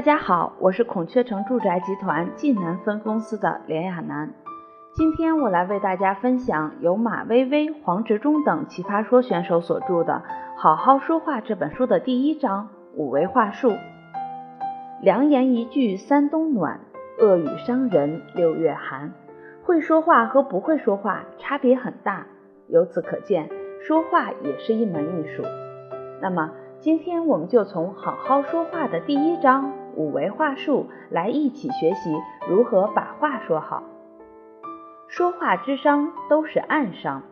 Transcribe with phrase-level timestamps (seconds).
[0.00, 4.32] 大家好，我是孔雀城住宅集团济南分公司的连亚楠。
[4.94, 10.22] 今天我来为大家分享由马薇薇、黄执中等奇葩说选手所著的
[10.58, 13.74] 《好好说话》这本书的第一章五维话术。
[15.02, 16.80] 良言一句三冬暖，
[17.18, 19.12] 恶语伤人六月寒。
[19.62, 22.26] 会说话和不会说话差别很大，
[22.68, 23.50] 由此可见，
[23.86, 25.42] 说话也是一门艺术。
[26.22, 29.70] 那么，今天我们就从好好说话的第一章
[30.00, 32.16] 五维话术来一起学习
[32.48, 33.82] 如何把话说好。
[35.08, 37.22] 说话之伤都是暗伤，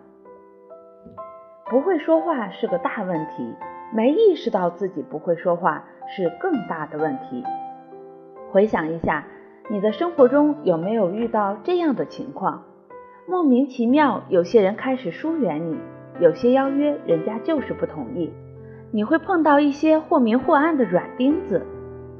[1.71, 3.55] 不会说话是个大问题，
[3.95, 7.43] 没意识到自己不会说话是更大的问题。
[8.51, 9.25] 回想一下，
[9.71, 12.65] 你的生活中有没有遇到这样的情况？
[13.27, 15.79] 莫名其妙，有些人开始疏远你，
[16.21, 18.30] 有些邀约人家就是不同意。
[18.93, 21.66] 你会碰到一些或明或暗的软钉子，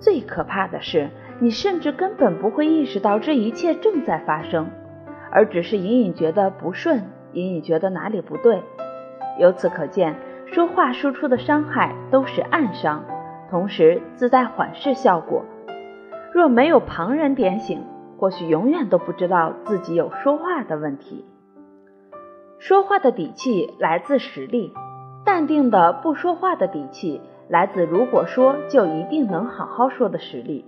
[0.01, 1.11] 最可怕的是，
[1.41, 4.71] 你甚至根本不会意识到这一切正在发生，
[5.31, 8.63] 而只是隐隐觉得不顺，隐隐觉得哪里不对。
[9.39, 10.15] 由此可见，
[10.47, 13.05] 说话输出的伤害都是暗伤，
[13.51, 15.45] 同时自带缓释效果。
[16.33, 17.85] 若没有旁人点醒，
[18.19, 21.25] 或许永远都不知道自己有说话的问题。
[22.59, 24.73] 说话的底气来自实力。
[25.25, 30.65] 淡定的不说话的底气，来自如果说就一定能好好说的实力。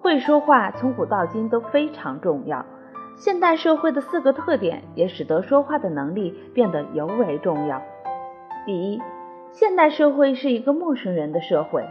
[0.00, 2.66] 会说话从古到今都非常重要。
[3.16, 7.80] 现代社会的四个特点也使得说话的能力变得尤为重要。
[8.66, 9.02] 第一，
[9.52, 11.84] 现代社会是一个陌生人的社会，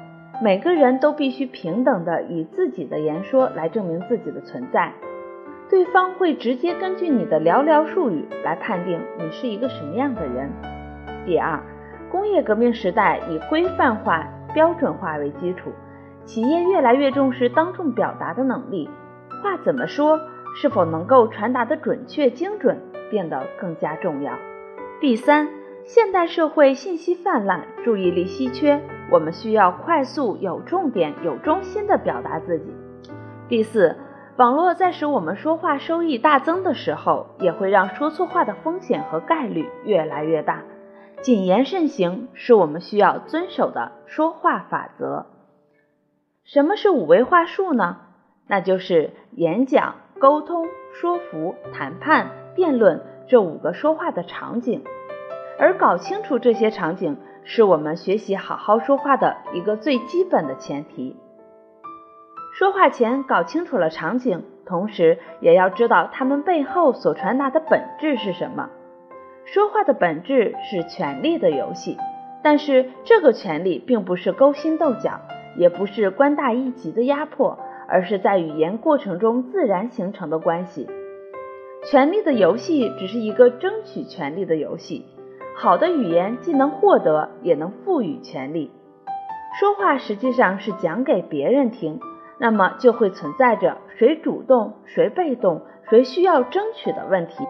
[0.44, 4.94] 每个人都必须平等的以自己的言说来证明自己的存在，
[5.70, 10.52] 对方会直接根据你的寥寥数语来判定你是一个什么样的人。
[11.26, 11.60] 第二。
[12.14, 15.72] 工业革命时代以规范化、标准化为基础，
[16.26, 18.88] 企业越来越重视当众表达的能力，
[19.42, 20.20] 话怎么说，
[20.56, 22.80] 是否能够传达的准确精准，
[23.10, 24.32] 变得更加重要。
[25.02, 25.50] 第三，
[25.86, 28.80] 现代社会信息泛滥，注意力稀缺，
[29.10, 32.76] 我们需要快速、有重点、有中心的表达自己。
[33.50, 33.96] 第四，
[34.38, 40.62] 网络在使我们说话收益大增的时候，也会让说错话的风险和概率越来越大。
[41.24, 45.28] 谨言慎行是我们需要遵守的说话法则。
[46.44, 48.02] 什么是五维话术呢？
[48.46, 54.84] 那就是演讲、沟通、说服、谈判、辩论这五个说话的场景。
[55.58, 61.16] 而搞清楚这些场景，是我们学习好好说话的一个最基本的前提。
[62.54, 68.70] 说话前搞清楚了场景，同时也要知道他们背后所传达的本质是什么。
[69.46, 71.98] 说话的本质是权力的游戏，
[72.42, 75.20] 但是这个权力并不是勾心斗角，
[75.58, 80.88] 也不是官大一级的压迫，而是在语言过程中自然形成的关系。
[81.86, 85.06] 权力的游戏只是一个争取权力的游戏。
[85.56, 88.72] 好的语言既能获得，也能赋予权力。
[89.60, 92.00] 说话实际上是讲给别人听，
[92.40, 97.46] 那么就会存在着谁主动、谁被动、谁需要争取的问题。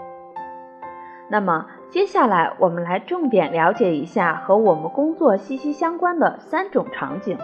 [1.30, 1.68] 那么。
[1.94, 7.38] 接下来，我们来重点了解一下和我们工作息息相关的三种场景。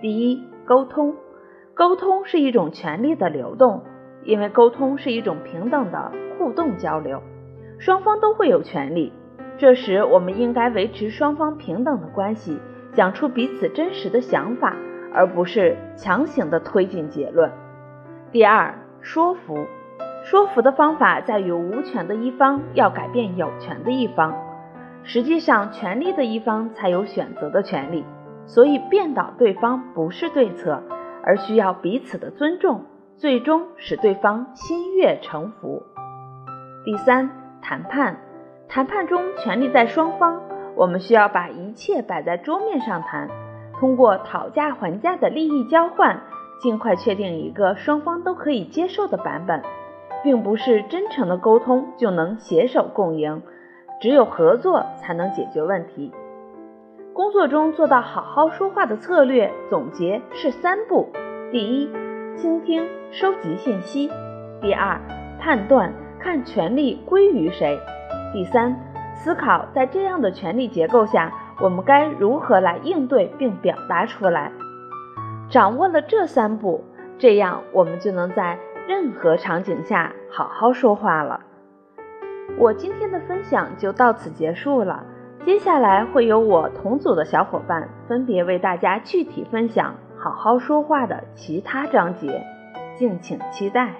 [0.00, 1.16] 第一，沟通。
[1.74, 3.82] 沟通是一种权力的流动，
[4.22, 7.20] 因为沟通是一种平等的互动交流，
[7.80, 9.12] 双方都会有权利。
[9.58, 12.56] 这时，我们应该维持双方平等的关系，
[12.92, 14.76] 讲出彼此真实的想法，
[15.12, 17.50] 而不是强行的推进结论。
[18.30, 19.66] 第二，说服。
[20.24, 24.34] 说服的方法在于无权的一方要改变有权的一方，
[25.02, 28.06] 实际上权力的一方才有选择的权利，
[28.46, 30.82] 所以变倒对方不是对策，
[31.22, 32.86] 而需要彼此的尊重，
[33.18, 35.82] 最终使对方心悦诚服。
[36.86, 37.28] 第三，
[37.60, 38.16] 谈判，
[38.66, 40.40] 谈判中权力在双方，
[40.74, 43.28] 我们需要把一切摆在桌面上谈，
[43.78, 46.22] 通过讨价还价的利益交换，
[46.62, 49.62] 尽快确定一个双方都可以接受的版本。
[50.24, 53.42] 并不是真诚的沟通就能携手共赢，
[54.00, 56.10] 只有合作才能解决问题。
[57.12, 61.10] 工作中做到好好说话的策略总结是三步：
[61.52, 61.90] 第一，
[62.36, 64.08] 倾听收集信息；
[64.62, 64.98] 第二，
[65.38, 67.78] 判断看权力归于谁；
[68.32, 68.74] 第三，
[69.14, 71.30] 思考在这样的权力结构下，
[71.60, 74.50] 我们该如何来应对并表达出来。
[75.50, 76.82] 掌握了这三步，
[77.18, 78.58] 这样我们就能在。
[78.86, 81.40] 任何场景下好好说话了。
[82.58, 85.04] 我今天的分享就到此结束了，
[85.44, 92.44] 接下来会由我同组的小伙伴分别为大家具体分享好好好说话的其他章节，
[92.94, 93.94] 敬请期待。